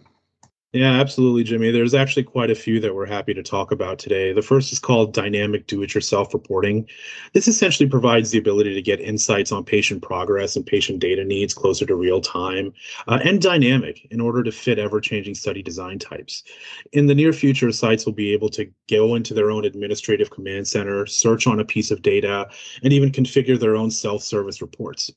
yeah, 0.72 1.00
absolutely, 1.00 1.44
Jimmy. 1.44 1.72
There's 1.72 1.96
actually 1.96 2.26
quite 2.26 2.52
a 2.52 2.56
few 2.56 2.80
that 2.82 2.94
we're 2.94 3.08
happy 3.08 3.34
to 3.34 3.42
talk 3.42 3.72
about 3.72 3.98
today. 3.98 4.34
The 4.34 4.44
first 4.44 4.72
is 4.72 4.78
called 4.78 5.16
dynamic 5.16 5.66
do 5.66 5.82
it 5.82 5.96
yourself 5.96 6.32
reporting. 6.32 6.88
This 7.34 7.48
essentially 7.48 7.90
provides 7.90 8.30
the 8.30 8.38
ability 8.38 8.76
to 8.76 8.82
get 8.84 9.00
insights 9.02 9.52
on 9.52 9.66
patient 9.66 10.04
progress 10.04 10.56
and 10.56 10.64
patient 10.64 11.00
data 11.00 11.26
needs 11.26 11.56
closer 11.56 11.88
to 11.88 11.96
real 11.96 12.22
time 12.22 12.72
uh, 13.08 13.18
and 13.24 13.42
dynamic 13.42 14.06
in 14.12 14.22
order 14.22 14.44
to 14.44 14.52
fit 14.52 14.78
ever 14.78 15.02
changing 15.02 15.34
study 15.34 15.64
design 15.64 15.98
types. 15.98 16.44
In 16.92 17.08
the 17.08 17.16
near 17.16 17.34
future, 17.34 17.72
sites 17.72 18.06
will 18.06 18.14
be 18.14 18.32
able 18.32 18.50
to 18.50 18.70
go 18.92 19.16
into 19.16 19.34
their 19.34 19.50
own 19.50 19.66
administrative 19.66 20.30
command 20.30 20.68
center, 20.68 21.08
search 21.08 21.48
on 21.48 21.60
a 21.60 21.66
piece 21.66 21.90
of 21.90 22.04
data, 22.04 22.48
and 22.84 22.94
even 22.94 23.12
configure 23.12 23.60
their 23.60 23.76
own 23.76 23.90
self 23.90 24.22
service 24.22 24.62
reports. 24.62 25.10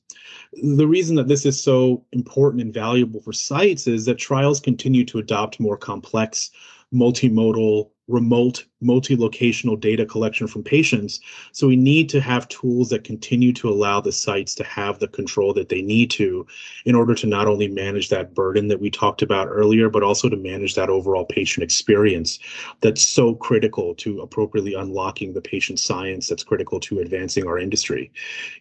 The 0.63 0.87
reason 0.87 1.15
that 1.17 1.27
this 1.27 1.45
is 1.45 1.61
so 1.61 2.03
important 2.11 2.63
and 2.63 2.73
valuable 2.73 3.21
for 3.21 3.33
sites 3.33 3.85
is 3.85 4.05
that 4.05 4.17
trials 4.17 4.59
continue 4.59 5.05
to 5.05 5.19
adopt 5.19 5.42
adopt 5.43 5.59
more 5.59 5.77
complex 5.77 6.51
multimodal 6.93 7.89
remote 8.07 8.65
multi-locational 8.83 9.79
data 9.79 10.05
collection 10.05 10.47
from 10.47 10.63
patients 10.63 11.19
so 11.51 11.67
we 11.67 11.75
need 11.75 12.09
to 12.09 12.19
have 12.19 12.47
tools 12.47 12.89
that 12.89 13.03
continue 13.03 13.53
to 13.53 13.69
allow 13.69 13.99
the 14.01 14.11
sites 14.11 14.53
to 14.55 14.63
have 14.63 14.99
the 14.99 15.07
control 15.07 15.53
that 15.53 15.69
they 15.69 15.81
need 15.81 16.09
to 16.11 16.45
in 16.85 16.95
order 16.95 17.15
to 17.15 17.27
not 17.27 17.47
only 17.47 17.67
manage 17.67 18.09
that 18.09 18.33
burden 18.33 18.67
that 18.67 18.79
we 18.79 18.89
talked 18.89 19.21
about 19.21 19.47
earlier 19.47 19.89
but 19.89 20.03
also 20.03 20.29
to 20.29 20.37
manage 20.37 20.75
that 20.75 20.89
overall 20.89 21.25
patient 21.25 21.63
experience 21.63 22.39
that's 22.81 23.01
so 23.01 23.35
critical 23.35 23.95
to 23.95 24.21
appropriately 24.21 24.73
unlocking 24.73 25.33
the 25.33 25.41
patient 25.41 25.79
science 25.79 26.27
that's 26.27 26.43
critical 26.43 26.79
to 26.79 26.99
advancing 26.99 27.47
our 27.47 27.57
industry 27.57 28.11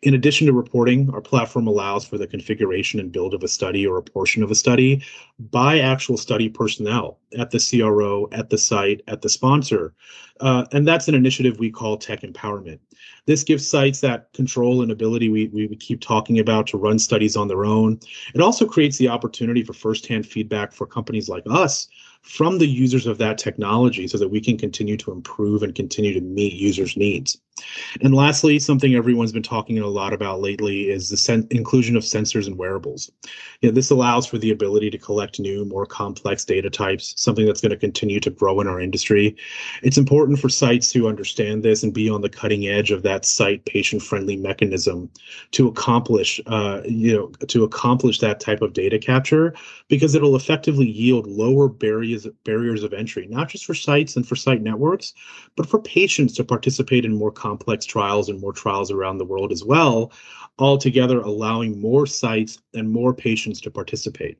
in 0.03 0.15
addition 0.15 0.47
to 0.47 0.53
reporting 0.53 1.11
our 1.11 1.21
platform 1.21 1.67
allows 1.67 2.05
for 2.05 2.19
the 2.19 2.27
configuration 2.27 3.01
and 3.01 3.13
build 3.13 3.35
of 3.35 3.43
a 3.43 3.49
study 3.49 3.87
or 3.87 3.99
a 3.99 4.03
portion 4.03 4.43
of 4.43 4.51
a 4.51 4.55
study 4.55 5.03
by 5.51 5.81
actual 5.81 6.17
study 6.17 6.49
personnel 6.49 7.19
at 7.39 7.51
the 7.51 7.59
CRO 7.59 8.29
at 8.33 8.51
the 8.51 8.59
site 8.59 9.03
at 9.09 9.23
the 9.23 9.29
sponsor. 9.29 9.95
Uh, 10.41 10.65
and 10.73 10.87
that's 10.87 11.09
an 11.09 11.15
initiative 11.15 11.59
we 11.59 11.71
call 11.71 11.97
tech 11.97 12.23
empowerment. 12.23 12.79
This 13.27 13.45
gives 13.45 13.69
sites 13.69 14.01
that 14.01 14.33
control 14.33 14.83
and 14.83 14.91
ability 14.91 15.29
we, 15.29 15.49
we, 15.49 15.67
we 15.67 15.77
keep 15.77 16.01
talking 16.01 16.41
about 16.41 16.67
to 16.69 16.79
run 16.79 16.99
studies 16.99 17.37
on 17.37 17.49
their 17.49 17.65
own. 17.65 18.01
It 18.35 18.41
also 18.41 18.67
creates 18.67 18.99
the 18.99 19.09
opportunity 19.09 19.63
for 19.63 19.73
firsthand 19.73 20.27
feedback 20.27 20.73
for 20.73 20.87
companies 20.87 21.29
like 21.29 21.45
us 21.49 21.89
from 22.23 22.59
the 22.59 22.67
users 22.67 23.07
of 23.07 23.19
that 23.19 23.37
technology 23.37 24.07
so 24.07 24.17
that 24.17 24.29
we 24.29 24.41
can 24.41 24.57
continue 24.57 24.97
to 24.97 25.13
improve 25.13 25.63
and 25.63 25.75
continue 25.75 26.15
to 26.15 26.21
meet 26.21 26.53
users' 26.53 26.97
needs. 26.97 27.39
And 28.01 28.15
lastly, 28.15 28.59
something 28.59 28.95
everyone's 28.95 29.33
been 29.33 29.43
talking 29.43 29.79
a 29.79 29.87
lot 29.87 30.13
about 30.13 30.41
lately 30.41 30.89
is 30.89 31.11
the 31.11 31.17
sen- 31.17 31.47
inclusion 31.51 31.97
of 31.97 32.03
sensors 32.03 32.47
and 32.47 32.57
wearables. 32.57 33.11
You 33.61 33.69
know, 33.69 33.75
this 33.75 33.91
allows 33.91 34.27
for 34.27 34.39
the 34.39 34.51
ability 34.51 34.91
to 34.91 34.99
collect 34.99 35.39
new, 35.39 35.65
more 35.67 35.85
complex 35.85 36.45
data 36.45 36.71
types, 36.71 37.13
something 37.17 37.45
that's 37.45 37.61
going 37.61 37.71
to 37.71 37.77
continue 37.77 38.21
to 38.21 38.31
grow 38.31 38.61
in 38.61 38.67
our 38.67 38.81
industry. 38.81 39.37
It's 39.83 39.99
important 39.99 40.39
for 40.39 40.49
sites 40.49 40.91
to 40.93 41.09
understand 41.09 41.63
this 41.63 41.83
and 41.83 41.93
be 41.93 42.09
on 42.09 42.23
the 42.23 42.31
cutting 42.31 42.67
edge 42.67 42.91
of 42.91 43.03
that 43.03 43.25
site 43.25 43.65
patient-friendly 43.67 44.37
mechanism 44.37 45.11
to 45.53 45.69
accomplish, 45.69 46.41
uh, 46.47 46.81
you 46.85 47.15
know, 47.15 47.29
to 47.49 47.65
accomplish 47.65 48.19
that 48.21 48.41
type 48.41 48.63
of 48.63 48.73
data 48.73 48.99
capture 48.99 49.55
because 49.89 50.15
it'll 50.15 50.37
effectively 50.37 50.89
yield 50.89 51.27
lower 51.27 51.69
barriers 51.69 52.12
barriers 52.45 52.83
of 52.83 52.93
entry, 52.93 53.27
not 53.29 53.49
just 53.49 53.65
for 53.65 53.75
sites 53.75 54.17
and 54.17 54.27
for 54.27 54.37
site 54.37 54.63
networks, 54.63 55.15
but 55.57 55.67
for 55.69 55.81
patients 55.81 56.35
to 56.35 56.45
participate 56.45 57.05
in 57.05 57.15
more 57.15 57.33
complex 57.33 57.85
trials 57.85 58.29
and 58.29 58.41
more 58.41 58.53
trials 58.53 58.91
around 58.91 59.19
the 59.19 59.25
world 59.25 59.53
as 59.53 59.65
well, 59.65 60.13
altogether 60.59 61.21
allowing 61.21 61.81
more 61.81 62.07
sites 62.07 62.59
and 62.75 62.91
more 62.91 63.15
patients 63.15 63.61
to 63.61 63.71
participate. 63.71 64.39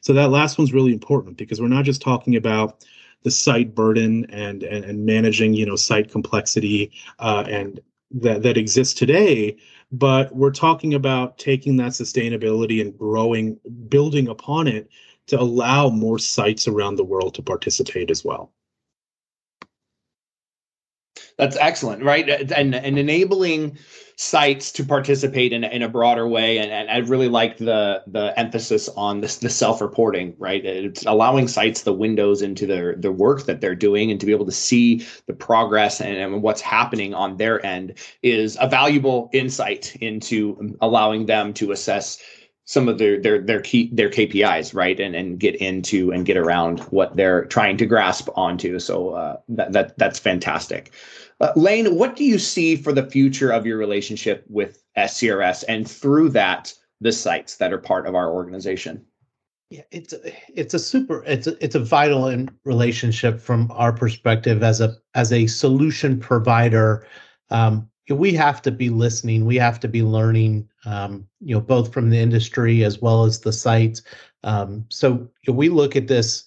So 0.00 0.12
that 0.12 0.30
last 0.30 0.58
one's 0.58 0.72
really 0.72 0.92
important 0.92 1.36
because 1.36 1.60
we're 1.60 1.68
not 1.68 1.84
just 1.84 2.02
talking 2.02 2.36
about 2.36 2.84
the 3.24 3.30
site 3.30 3.74
burden 3.74 4.26
and 4.30 4.62
and, 4.62 4.84
and 4.84 5.04
managing 5.04 5.54
you 5.54 5.66
know 5.66 5.76
site 5.76 6.10
complexity 6.10 6.92
uh, 7.18 7.44
and 7.48 7.80
that 8.12 8.42
that 8.42 8.56
exists 8.56 8.94
today 8.94 9.56
but 9.90 10.34
we're 10.34 10.50
talking 10.50 10.94
about 10.94 11.38
taking 11.38 11.76
that 11.76 11.92
sustainability 11.92 12.80
and 12.80 12.96
growing 12.96 13.58
building 13.88 14.28
upon 14.28 14.68
it 14.68 14.88
to 15.28 15.40
allow 15.40 15.88
more 15.88 16.18
sites 16.18 16.68
around 16.68 16.96
the 16.96 17.04
world 17.04 17.34
to 17.34 17.42
participate 17.42 18.10
as 18.10 18.24
well 18.24 18.52
that's 21.36 21.56
excellent, 21.56 22.02
right? 22.02 22.28
And 22.28 22.74
and 22.74 22.98
enabling 22.98 23.78
sites 24.16 24.70
to 24.70 24.84
participate 24.84 25.52
in, 25.52 25.64
in 25.64 25.82
a 25.82 25.88
broader 25.88 26.28
way. 26.28 26.58
And, 26.58 26.70
and 26.70 26.88
I 26.88 26.98
really 26.98 27.28
like 27.28 27.58
the 27.58 28.02
the 28.06 28.38
emphasis 28.38 28.88
on 28.90 29.20
this 29.20 29.38
the 29.38 29.50
self-reporting, 29.50 30.36
right? 30.38 30.64
It's 30.64 31.04
allowing 31.06 31.48
sites 31.48 31.82
the 31.82 31.92
windows 31.92 32.42
into 32.42 32.66
their 32.66 32.94
the 32.94 33.10
work 33.10 33.46
that 33.46 33.60
they're 33.60 33.74
doing 33.74 34.10
and 34.10 34.20
to 34.20 34.26
be 34.26 34.32
able 34.32 34.46
to 34.46 34.52
see 34.52 35.06
the 35.26 35.34
progress 35.34 36.00
and, 36.00 36.16
and 36.16 36.42
what's 36.42 36.60
happening 36.60 37.14
on 37.14 37.36
their 37.36 37.64
end 37.66 37.94
is 38.22 38.56
a 38.60 38.68
valuable 38.68 39.30
insight 39.32 39.96
into 39.96 40.76
allowing 40.80 41.26
them 41.26 41.52
to 41.54 41.72
assess 41.72 42.18
some 42.66 42.88
of 42.88 42.98
their 42.98 43.20
their 43.20 43.40
their 43.40 43.60
key 43.60 43.90
their 43.92 44.08
KPIs, 44.08 44.74
right, 44.74 44.98
and 44.98 45.14
and 45.14 45.38
get 45.38 45.54
into 45.56 46.10
and 46.12 46.24
get 46.24 46.36
around 46.36 46.80
what 46.84 47.16
they're 47.16 47.44
trying 47.46 47.76
to 47.78 47.86
grasp 47.86 48.28
onto. 48.36 48.78
So 48.78 49.10
uh, 49.10 49.36
that 49.48 49.72
that 49.72 49.98
that's 49.98 50.18
fantastic. 50.18 50.92
Uh, 51.40 51.52
Lane, 51.56 51.96
what 51.96 52.16
do 52.16 52.24
you 52.24 52.38
see 52.38 52.76
for 52.76 52.92
the 52.92 53.06
future 53.06 53.50
of 53.50 53.66
your 53.66 53.76
relationship 53.76 54.44
with 54.48 54.82
SCRS 54.96 55.64
and 55.68 55.88
through 55.88 56.30
that 56.30 56.72
the 57.00 57.12
sites 57.12 57.56
that 57.56 57.72
are 57.72 57.78
part 57.78 58.06
of 58.06 58.14
our 58.14 58.30
organization? 58.30 59.04
Yeah, 59.70 59.82
it's 59.90 60.12
a, 60.12 60.18
it's 60.48 60.74
a 60.74 60.78
super 60.78 61.22
it's 61.26 61.46
a, 61.46 61.62
it's 61.62 61.74
a 61.74 61.80
vital 61.80 62.28
in 62.28 62.50
relationship 62.64 63.40
from 63.40 63.70
our 63.72 63.92
perspective 63.92 64.62
as 64.62 64.80
a 64.80 64.96
as 65.14 65.32
a 65.32 65.46
solution 65.46 66.18
provider. 66.18 67.06
Um, 67.50 67.90
we 68.10 68.34
have 68.34 68.60
to 68.62 68.70
be 68.70 68.90
listening. 68.90 69.44
We 69.46 69.56
have 69.56 69.80
to 69.80 69.88
be 69.88 70.02
learning. 70.02 70.68
Um, 70.84 71.26
you 71.40 71.54
know, 71.54 71.60
both 71.60 71.92
from 71.92 72.10
the 72.10 72.18
industry 72.18 72.84
as 72.84 73.00
well 73.00 73.24
as 73.24 73.40
the 73.40 73.52
sites. 73.52 74.02
Um, 74.42 74.84
so 74.90 75.28
we 75.48 75.68
look 75.68 75.96
at 75.96 76.08
this. 76.08 76.44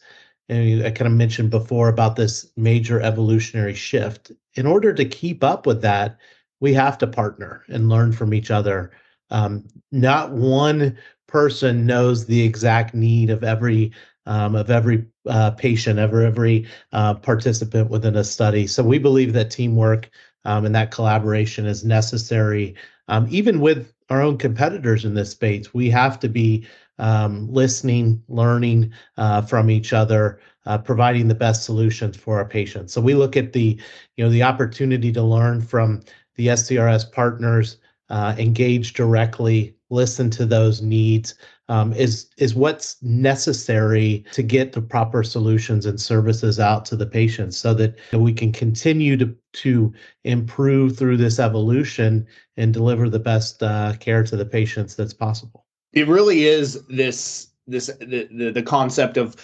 And 0.50 0.86
I 0.86 0.92
kind 0.92 1.12
of 1.12 1.18
mentioned 1.18 1.50
before 1.50 1.90
about 1.90 2.16
this 2.16 2.50
major 2.56 3.02
evolutionary 3.02 3.74
shift. 3.74 4.32
In 4.54 4.66
order 4.66 4.94
to 4.94 5.04
keep 5.04 5.44
up 5.44 5.66
with 5.66 5.82
that, 5.82 6.18
we 6.62 6.74
have 6.74 6.98
to 7.00 7.08
partner 7.08 7.64
and 7.68 7.90
learn 7.90 8.12
from 8.14 8.34
each 8.34 8.50
other. 8.50 8.92
Um, 9.30 9.66
not 9.92 10.32
one 10.32 10.98
person 11.28 11.86
knows 11.86 12.26
the 12.26 12.42
exact 12.42 12.94
need 12.94 13.30
of 13.30 13.44
every 13.44 13.92
um, 14.26 14.56
of 14.56 14.70
every 14.70 15.06
uh, 15.28 15.52
patient, 15.52 16.00
ever 16.00 16.22
every 16.22 16.68
uh, 16.92 17.14
participant 17.14 17.90
within 17.90 18.16
a 18.18 18.24
study. 18.24 18.68
So 18.68 18.84
we 18.84 19.00
believe 19.00 19.34
that 19.34 19.52
teamwork 19.52 20.10
um, 20.48 20.66
and 20.66 20.74
that 20.74 20.92
collaboration 20.92 21.68
is 21.68 21.84
necessary. 21.84 22.74
Um, 23.10 23.28
even 23.30 23.60
with 23.60 23.94
our 24.10 24.22
own 24.22 24.38
competitors 24.38 25.06
in 25.06 25.14
this 25.14 25.32
space, 25.32 25.74
we 25.74 25.90
have 25.90 26.20
to 26.22 26.30
be 26.30 26.66
um, 27.00 27.52
listening, 27.52 28.24
learning 28.30 28.92
uh, 29.18 29.42
from 29.42 29.70
each 29.70 29.94
other, 29.94 30.40
uh, 30.66 30.78
providing 30.78 31.28
the 31.28 31.36
best 31.36 31.64
solutions 31.64 32.18
for 32.18 32.38
our 32.38 32.46
patients. 32.46 32.94
So 32.94 33.02
we 33.02 33.14
look 33.14 33.38
at 33.38 33.54
the, 33.54 33.80
you 34.16 34.24
know, 34.24 34.32
the 34.32 34.44
opportunity 34.44 35.12
to 35.12 35.22
learn 35.22 35.62
from 35.62 36.02
the 36.36 36.48
SCRS 36.48 37.12
partners, 37.12 37.78
uh, 38.10 38.34
engage 38.38 38.94
directly, 38.94 39.76
listen 39.90 40.30
to 40.32 40.46
those 40.46 40.82
needs, 40.82 41.36
um, 41.70 41.94
is 41.94 42.30
is 42.38 42.56
what's 42.56 43.02
necessary 43.02 44.24
to 44.32 44.42
get 44.42 44.72
the 44.72 44.82
proper 44.82 45.24
solutions 45.24 45.86
and 45.86 46.00
services 46.00 46.60
out 46.60 46.86
to 46.86 46.96
the 46.96 47.06
patients 47.06 47.58
so 47.58 47.74
that 47.74 47.96
we 48.14 48.34
can 48.34 48.52
continue 48.52 49.18
to 49.18 49.36
to 49.54 49.94
improve 50.24 50.98
through 50.98 51.18
this 51.18 51.40
evolution 51.40 52.26
and 52.56 52.74
deliver 52.74 53.10
the 53.10 53.20
best 53.20 53.62
uh, 53.64 53.94
care 54.00 54.24
to 54.24 54.36
the 54.36 54.46
patients 54.46 54.96
that's 54.96 55.14
possible. 55.14 55.66
It 55.94 56.08
really 56.08 56.46
is 56.46 56.82
this 56.88 57.50
this 57.68 57.88
the 58.00 58.28
the, 58.32 58.52
the 58.52 58.64
concept 58.64 59.18
of 59.18 59.36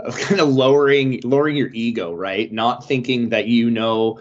of 0.00 0.16
kind 0.18 0.40
of 0.40 0.48
lowering 0.48 1.20
lowering 1.24 1.56
your 1.56 1.70
ego 1.72 2.12
right? 2.12 2.52
Not 2.52 2.86
thinking 2.86 3.28
that 3.28 3.46
you 3.46 3.70
know 3.70 4.20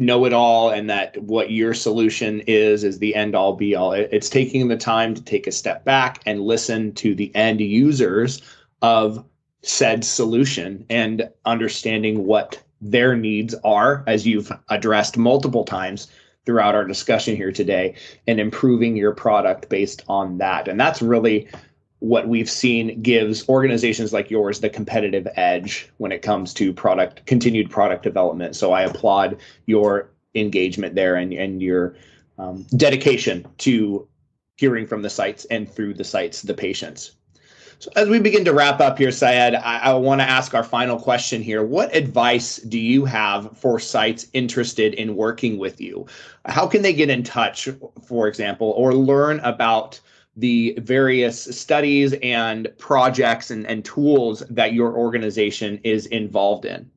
know 0.00 0.24
it 0.24 0.32
all 0.32 0.70
and 0.70 0.88
that 0.90 1.16
what 1.22 1.50
your 1.50 1.74
solution 1.74 2.40
is 2.46 2.82
is 2.82 2.98
the 2.98 3.14
end 3.14 3.36
all 3.36 3.52
be 3.52 3.74
all. 3.74 3.92
It's 3.92 4.30
taking 4.30 4.68
the 4.68 4.76
time 4.76 5.14
to 5.14 5.22
take 5.22 5.46
a 5.46 5.52
step 5.52 5.84
back 5.84 6.20
and 6.26 6.40
listen 6.40 6.92
to 6.94 7.14
the 7.14 7.32
end 7.36 7.60
users 7.60 8.42
of 8.82 9.24
said 9.62 10.02
solution 10.02 10.86
and 10.88 11.28
understanding 11.44 12.24
what 12.24 12.60
their 12.80 13.14
needs 13.14 13.54
are, 13.62 14.02
as 14.06 14.26
you've 14.26 14.50
addressed 14.70 15.18
multiple 15.18 15.64
times 15.64 16.08
throughout 16.46 16.74
our 16.74 16.86
discussion 16.86 17.36
here 17.36 17.52
today, 17.52 17.94
and 18.26 18.40
improving 18.40 18.96
your 18.96 19.12
product 19.12 19.68
based 19.68 20.02
on 20.08 20.38
that. 20.38 20.66
And 20.66 20.80
that's 20.80 21.02
really 21.02 21.46
what 22.00 22.28
we've 22.28 22.50
seen 22.50 23.00
gives 23.02 23.48
organizations 23.48 24.12
like 24.12 24.30
yours 24.30 24.60
the 24.60 24.70
competitive 24.70 25.28
edge 25.36 25.88
when 25.98 26.12
it 26.12 26.22
comes 26.22 26.52
to 26.54 26.72
product 26.72 27.24
continued 27.26 27.70
product 27.70 28.02
development. 28.02 28.56
So 28.56 28.72
i 28.72 28.82
applaud 28.82 29.36
your 29.66 30.10
engagement 30.34 30.94
there 30.94 31.16
and, 31.16 31.32
and 31.32 31.62
your 31.62 31.94
um, 32.38 32.66
dedication 32.76 33.46
to 33.58 34.08
hearing 34.56 34.86
from 34.86 35.02
the 35.02 35.10
sites 35.10 35.44
and 35.46 35.70
through 35.70 35.94
the 35.94 36.04
sites 36.04 36.42
the 36.42 36.54
patients. 36.54 37.12
So 37.78 37.90
as 37.96 38.08
we 38.08 38.18
begin 38.18 38.44
to 38.44 38.52
wrap 38.52 38.80
up 38.80 38.98
here 38.98 39.12
syed 39.12 39.54
i, 39.54 39.78
I 39.78 39.94
want 39.94 40.22
to 40.22 40.28
ask 40.28 40.54
our 40.54 40.64
final 40.64 40.98
question 40.98 41.42
here. 41.42 41.62
What 41.62 41.94
advice 41.94 42.56
do 42.56 42.78
you 42.78 43.04
have 43.04 43.58
for 43.58 43.78
sites 43.78 44.26
interested 44.32 44.94
in 44.94 45.16
working 45.16 45.58
with 45.58 45.82
you? 45.82 46.06
How 46.46 46.66
can 46.66 46.80
they 46.80 46.94
get 46.94 47.10
in 47.10 47.24
touch 47.24 47.68
for 48.06 48.26
example 48.26 48.70
or 48.70 48.94
learn 48.94 49.40
about 49.40 50.00
the 50.36 50.74
various 50.78 51.42
studies 51.42 52.14
and 52.22 52.68
projects 52.78 53.50
and, 53.50 53.66
and 53.66 53.84
tools 53.84 54.42
that 54.50 54.72
your 54.72 54.96
organization 54.96 55.80
is 55.84 56.06
involved 56.06 56.64
in? 56.64 56.90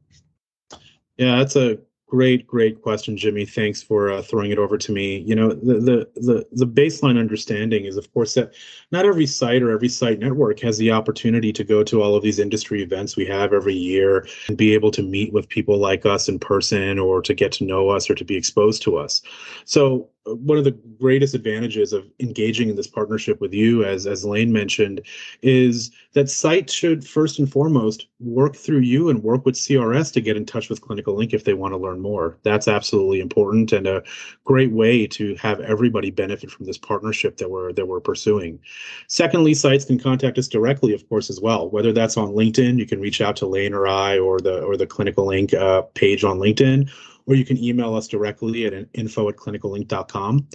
Yeah, 1.18 1.38
that's 1.38 1.56
a 1.56 1.78
great, 2.14 2.46
great 2.46 2.80
question, 2.80 3.18
Jimmy. 3.18 3.44
Thanks 3.44 3.82
for 3.82 4.12
uh, 4.12 4.22
throwing 4.22 4.52
it 4.52 4.60
over 4.60 4.78
to 4.78 4.92
me. 4.92 5.18
You 5.26 5.34
know, 5.34 5.50
the, 5.50 5.80
the 5.80 6.10
the 6.16 6.46
the 6.52 6.68
baseline 6.68 7.20
understanding 7.20 7.86
is, 7.86 7.98
of 7.98 8.14
course, 8.14 8.36
that 8.36 8.54
not 8.92 9.06
every 9.06 9.26
site 9.26 9.64
or 9.64 9.72
every 9.72 9.90
site 9.90 10.20
network 10.20 10.60
has 10.60 10.78
the 10.78 10.92
opportunity 10.92 11.52
to 11.54 11.64
go 11.64 11.84
to 11.84 12.04
all 12.04 12.16
of 12.16 12.22
these 12.22 12.38
industry 12.38 12.84
events 12.84 13.16
we 13.16 13.26
have 13.26 13.52
every 13.52 13.74
year 13.74 14.28
and 14.48 14.58
be 14.58 14.76
able 14.76 14.92
to 14.92 15.02
meet 15.02 15.34
with 15.34 15.50
people 15.50 15.80
like 15.80 16.06
us 16.06 16.30
in 16.30 16.38
person 16.38 17.00
or 17.00 17.20
to 17.24 17.34
get 17.34 17.52
to 17.54 17.64
know 17.64 17.90
us 17.90 18.08
or 18.12 18.14
to 18.14 18.26
be 18.26 18.36
exposed 18.36 18.84
to 18.84 18.96
us. 18.96 19.24
So 19.66 20.10
one 20.26 20.58
of 20.58 20.64
the 20.64 20.72
greatest 21.00 21.34
advantages 21.34 21.92
of 21.92 22.06
engaging 22.20 22.70
in 22.70 22.76
this 22.76 22.88
partnership 22.88 23.42
with 23.42 23.54
you, 23.54 23.84
as 23.84 24.08
as 24.08 24.24
Lane 24.24 24.54
mentioned, 24.54 25.02
is 25.42 25.92
that 26.14 26.30
sites 26.30 26.72
should 26.72 27.06
first 27.06 27.40
and 27.40 27.52
foremost 27.52 28.08
work 28.20 28.56
through 28.56 28.80
you 28.80 29.10
and 29.10 29.22
work 29.22 29.46
with 29.46 29.56
CRS 29.56 30.14
to 30.14 30.22
get 30.22 30.38
in 30.38 30.46
touch 30.46 30.70
with 30.70 30.82
Clinical 30.82 31.20
ink 31.20 31.34
if 31.34 31.44
they 31.44 31.54
want 31.54 31.74
to 31.74 31.78
learn 31.78 32.00
more. 32.00 32.38
That's 32.44 32.70
absolutely 32.70 33.20
important 33.20 33.74
and 33.74 33.86
a 33.86 34.04
great 34.46 34.72
way 34.72 35.08
to 35.08 35.36
have 35.36 35.60
everybody 35.60 36.10
benefit 36.10 36.50
from 36.50 36.66
this 36.66 36.78
partnership 36.78 37.38
that 37.38 37.50
we're 37.50 37.74
that 37.74 37.88
we're 37.88 38.00
pursuing. 38.00 38.60
Secondly, 39.08 39.54
sites 39.54 39.84
can 39.84 40.00
contact 40.00 40.38
us 40.38 40.48
directly, 40.48 40.94
of 40.94 41.08
course, 41.10 41.30
as 41.30 41.42
well. 41.42 41.70
Whether 41.70 41.92
that's 41.92 42.16
on 42.16 42.30
LinkedIn, 42.30 42.80
you 42.80 42.86
can 42.86 43.02
reach 43.02 43.20
out 43.20 43.36
to 43.38 43.46
Lane 43.46 43.74
or 43.74 43.88
I 43.88 44.20
or 44.20 44.40
the 44.40 44.62
or 44.62 44.78
the 44.78 44.88
Clinical 44.88 45.32
ink 45.32 45.54
uh, 45.54 45.82
page 45.94 46.24
on 46.24 46.38
LinkedIn 46.38 46.90
or 47.26 47.36
you 47.36 47.46
can 47.46 47.58
email 47.58 47.96
us 47.96 48.08
directly 48.08 48.66
at 48.66 48.74
info 48.94 49.30
at 49.30 49.36
clinicalink.com. 49.36 50.48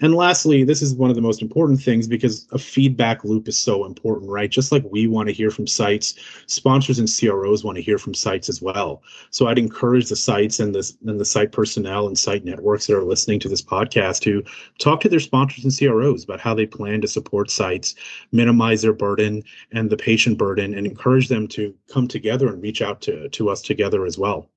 And 0.00 0.14
lastly, 0.14 0.64
this 0.64 0.82
is 0.82 0.94
one 0.94 1.10
of 1.10 1.16
the 1.16 1.22
most 1.22 1.42
important 1.42 1.80
things 1.80 2.06
because 2.06 2.46
a 2.52 2.58
feedback 2.58 3.24
loop 3.24 3.48
is 3.48 3.58
so 3.58 3.84
important, 3.84 4.30
right? 4.30 4.50
Just 4.50 4.72
like 4.72 4.84
we 4.90 5.06
want 5.06 5.28
to 5.28 5.34
hear 5.34 5.50
from 5.50 5.66
sites, 5.66 6.14
sponsors 6.46 6.98
and 6.98 7.08
CROs 7.08 7.64
want 7.64 7.76
to 7.76 7.82
hear 7.82 7.98
from 7.98 8.14
sites 8.14 8.48
as 8.48 8.62
well. 8.62 9.02
So 9.30 9.46
I'd 9.46 9.58
encourage 9.58 10.08
the 10.08 10.16
sites 10.16 10.60
and 10.60 10.74
the, 10.74 10.92
and 11.06 11.20
the 11.20 11.24
site 11.24 11.52
personnel 11.52 12.06
and 12.06 12.18
site 12.18 12.44
networks 12.44 12.86
that 12.86 12.96
are 12.96 13.04
listening 13.04 13.40
to 13.40 13.48
this 13.48 13.62
podcast 13.62 14.20
to 14.22 14.42
talk 14.78 15.00
to 15.00 15.08
their 15.08 15.20
sponsors 15.20 15.64
and 15.64 15.76
CROs 15.76 16.24
about 16.24 16.40
how 16.40 16.54
they 16.54 16.66
plan 16.66 17.00
to 17.02 17.08
support 17.08 17.50
sites, 17.50 17.94
minimize 18.32 18.82
their 18.82 18.92
burden 18.92 19.42
and 19.72 19.90
the 19.90 19.96
patient 19.96 20.38
burden, 20.38 20.74
and 20.74 20.86
encourage 20.86 21.28
them 21.28 21.46
to 21.48 21.74
come 21.92 22.08
together 22.08 22.48
and 22.48 22.62
reach 22.62 22.82
out 22.82 23.00
to, 23.02 23.28
to 23.30 23.50
us 23.50 23.60
together 23.60 24.06
as 24.06 24.18
well. 24.18 24.48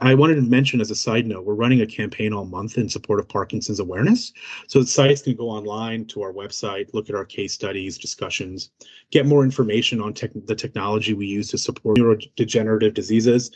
I 0.00 0.14
wanted 0.14 0.36
to 0.36 0.42
mention 0.42 0.80
as 0.80 0.90
a 0.90 0.94
side 1.00 1.26
note, 1.26 1.44
we're 1.44 1.54
running 1.54 1.80
a 1.80 1.86
campaign 1.86 2.32
all 2.32 2.44
month 2.44 2.78
in 2.78 2.88
support 2.88 3.20
of 3.20 3.28
Parkinson's 3.28 3.80
awareness. 3.80 4.32
So 4.68 4.80
the 4.80 4.86
sites 4.86 5.22
can 5.22 5.34
go 5.34 5.48
online 5.48 6.04
to 6.06 6.22
our 6.22 6.32
website, 6.32 6.92
look 6.94 7.08
at 7.08 7.14
our 7.14 7.24
case 7.24 7.52
studies, 7.52 7.98
discussions, 7.98 8.70
get 9.10 9.26
more 9.26 9.44
information 9.44 10.00
on 10.00 10.14
tech, 10.14 10.30
the 10.46 10.54
technology 10.54 11.14
we 11.14 11.26
use 11.26 11.48
to 11.50 11.58
support 11.58 11.98
neurodegenerative 11.98 12.94
diseases. 12.94 13.50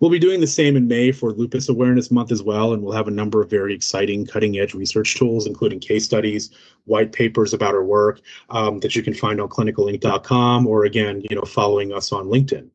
We'll 0.00 0.10
be 0.10 0.18
doing 0.18 0.40
the 0.40 0.46
same 0.46 0.76
in 0.76 0.88
May 0.88 1.12
for 1.12 1.32
Lupus 1.32 1.68
Awareness 1.68 2.10
Month 2.10 2.32
as 2.32 2.42
well, 2.42 2.72
and 2.72 2.82
we'll 2.82 2.94
have 2.94 3.08
a 3.08 3.12
number 3.12 3.40
of 3.40 3.50
very 3.50 3.74
exciting 3.74 4.26
cutting 4.26 4.58
edge 4.58 4.74
research 4.74 5.16
tools, 5.16 5.46
including 5.46 5.80
case 5.80 6.04
studies, 6.04 6.50
white 6.84 7.12
papers 7.12 7.54
about 7.54 7.74
our 7.74 7.84
work 7.84 8.20
um, 8.50 8.80
that 8.80 8.96
you 8.96 9.02
can 9.02 9.14
find 9.14 9.40
on 9.40 9.48
clinicalink.com 9.48 10.66
or 10.66 10.84
again, 10.84 11.22
you 11.30 11.36
know, 11.36 11.42
following 11.42 11.92
us 11.92 12.12
on 12.12 12.26
LinkedIn. 12.26 12.68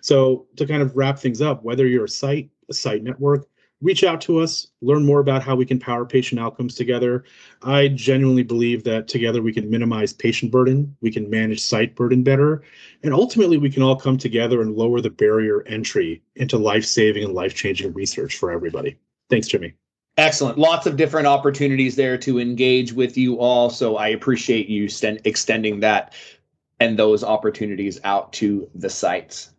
So 0.00 0.46
to 0.56 0.66
kind 0.66 0.82
of 0.82 0.96
wrap 0.96 1.18
things 1.18 1.40
up, 1.40 1.62
whether 1.62 1.86
you're 1.86 2.04
a 2.04 2.08
site, 2.08 2.50
a 2.68 2.74
site 2.74 3.02
network, 3.02 3.46
reach 3.82 4.04
out 4.04 4.20
to 4.22 4.38
us, 4.38 4.68
learn 4.82 5.04
more 5.04 5.20
about 5.20 5.42
how 5.42 5.56
we 5.56 5.64
can 5.64 5.78
power 5.78 6.04
patient 6.04 6.40
outcomes 6.40 6.74
together. 6.74 7.24
I 7.62 7.88
genuinely 7.88 8.42
believe 8.42 8.84
that 8.84 9.08
together 9.08 9.42
we 9.42 9.52
can 9.52 9.70
minimize 9.70 10.12
patient 10.12 10.52
burden, 10.52 10.96
we 11.00 11.10
can 11.10 11.30
manage 11.30 11.60
site 11.60 11.96
burden 11.96 12.22
better, 12.22 12.62
and 13.02 13.14
ultimately 13.14 13.56
we 13.56 13.70
can 13.70 13.82
all 13.82 13.96
come 13.96 14.18
together 14.18 14.60
and 14.62 14.76
lower 14.76 15.00
the 15.00 15.10
barrier 15.10 15.62
entry 15.62 16.22
into 16.36 16.58
life-saving 16.58 17.24
and 17.24 17.34
life-changing 17.34 17.92
research 17.92 18.36
for 18.36 18.50
everybody. 18.50 18.96
Thanks, 19.30 19.48
Jimmy. 19.48 19.74
Excellent. 20.16 20.58
Lots 20.58 20.86
of 20.86 20.96
different 20.96 21.26
opportunities 21.26 21.96
there 21.96 22.18
to 22.18 22.40
engage 22.40 22.92
with 22.92 23.16
you 23.16 23.38
all. 23.38 23.70
So 23.70 23.96
I 23.96 24.08
appreciate 24.08 24.68
you 24.68 24.88
st- 24.88 25.20
extending 25.24 25.80
that 25.80 26.14
and 26.80 26.98
those 26.98 27.22
opportunities 27.24 27.98
out 28.04 28.32
to 28.34 28.68
the 28.74 28.90
sites. 28.90 29.50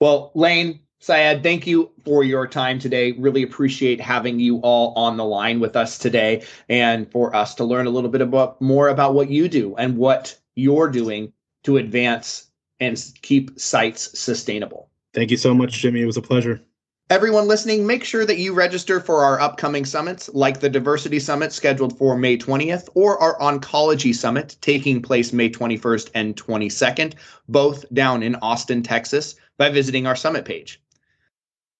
Well, 0.00 0.32
Lane, 0.34 0.80
Syed, 1.02 1.42
thank 1.42 1.66
you 1.66 1.90
for 2.04 2.22
your 2.24 2.46
time 2.46 2.78
today. 2.78 3.12
Really 3.12 3.42
appreciate 3.42 4.00
having 4.02 4.38
you 4.38 4.58
all 4.58 4.92
on 4.96 5.16
the 5.16 5.24
line 5.24 5.58
with 5.58 5.74
us 5.74 5.96
today 5.96 6.44
and 6.68 7.10
for 7.10 7.34
us 7.34 7.54
to 7.54 7.64
learn 7.64 7.86
a 7.86 7.90
little 7.90 8.10
bit 8.10 8.20
about 8.20 8.60
more 8.60 8.88
about 8.88 9.14
what 9.14 9.30
you 9.30 9.48
do 9.48 9.74
and 9.76 9.96
what 9.96 10.38
you're 10.56 10.90
doing 10.90 11.32
to 11.64 11.78
advance 11.78 12.50
and 12.80 13.02
keep 13.22 13.58
sites 13.58 14.18
sustainable. 14.18 14.90
Thank 15.14 15.30
you 15.30 15.38
so 15.38 15.54
much, 15.54 15.72
Jimmy. 15.72 16.02
It 16.02 16.06
was 16.06 16.18
a 16.18 16.22
pleasure. 16.22 16.60
Everyone 17.08 17.48
listening, 17.48 17.86
make 17.86 18.04
sure 18.04 18.26
that 18.26 18.38
you 18.38 18.52
register 18.52 19.00
for 19.00 19.24
our 19.24 19.40
upcoming 19.40 19.84
summits, 19.84 20.28
like 20.32 20.60
the 20.60 20.68
Diversity 20.68 21.18
Summit 21.18 21.52
scheduled 21.52 21.98
for 21.98 22.16
May 22.16 22.36
20th, 22.36 22.88
or 22.94 23.20
our 23.20 23.36
Oncology 23.38 24.14
Summit 24.14 24.56
taking 24.60 25.02
place 25.02 25.32
May 25.32 25.50
21st 25.50 26.10
and 26.14 26.36
22nd, 26.36 27.14
both 27.48 27.84
down 27.92 28.22
in 28.22 28.36
Austin, 28.36 28.82
Texas, 28.82 29.34
by 29.58 29.70
visiting 29.70 30.06
our 30.06 30.14
summit 30.14 30.44
page. 30.44 30.79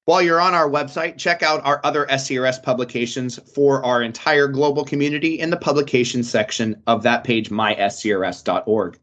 While 0.07 0.23
you're 0.23 0.41
on 0.41 0.55
our 0.55 0.69
website, 0.69 1.19
check 1.19 1.43
out 1.43 1.65
our 1.65 1.81
other 1.85 2.07
SCRS 2.07 2.63
publications 2.63 3.39
for 3.55 3.85
our 3.85 4.03
entire 4.03 4.49
global 4.49 4.85
community 4.85 5.39
in 5.39 5.51
the 5.51 5.57
publication 5.57 6.23
section 6.23 6.83
of 6.87 7.03
that 7.03 7.23
page, 7.23 7.51
myscrs.org. 7.51 8.99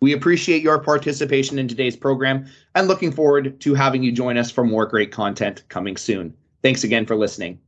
We 0.00 0.12
appreciate 0.12 0.62
your 0.62 0.78
participation 0.78 1.58
in 1.58 1.68
today's 1.68 1.96
program 1.96 2.46
and 2.74 2.88
looking 2.88 3.12
forward 3.12 3.60
to 3.60 3.74
having 3.74 4.02
you 4.02 4.12
join 4.12 4.38
us 4.38 4.50
for 4.50 4.64
more 4.64 4.86
great 4.86 5.12
content 5.12 5.64
coming 5.68 5.96
soon. 5.96 6.34
Thanks 6.62 6.84
again 6.84 7.04
for 7.04 7.16
listening. 7.16 7.60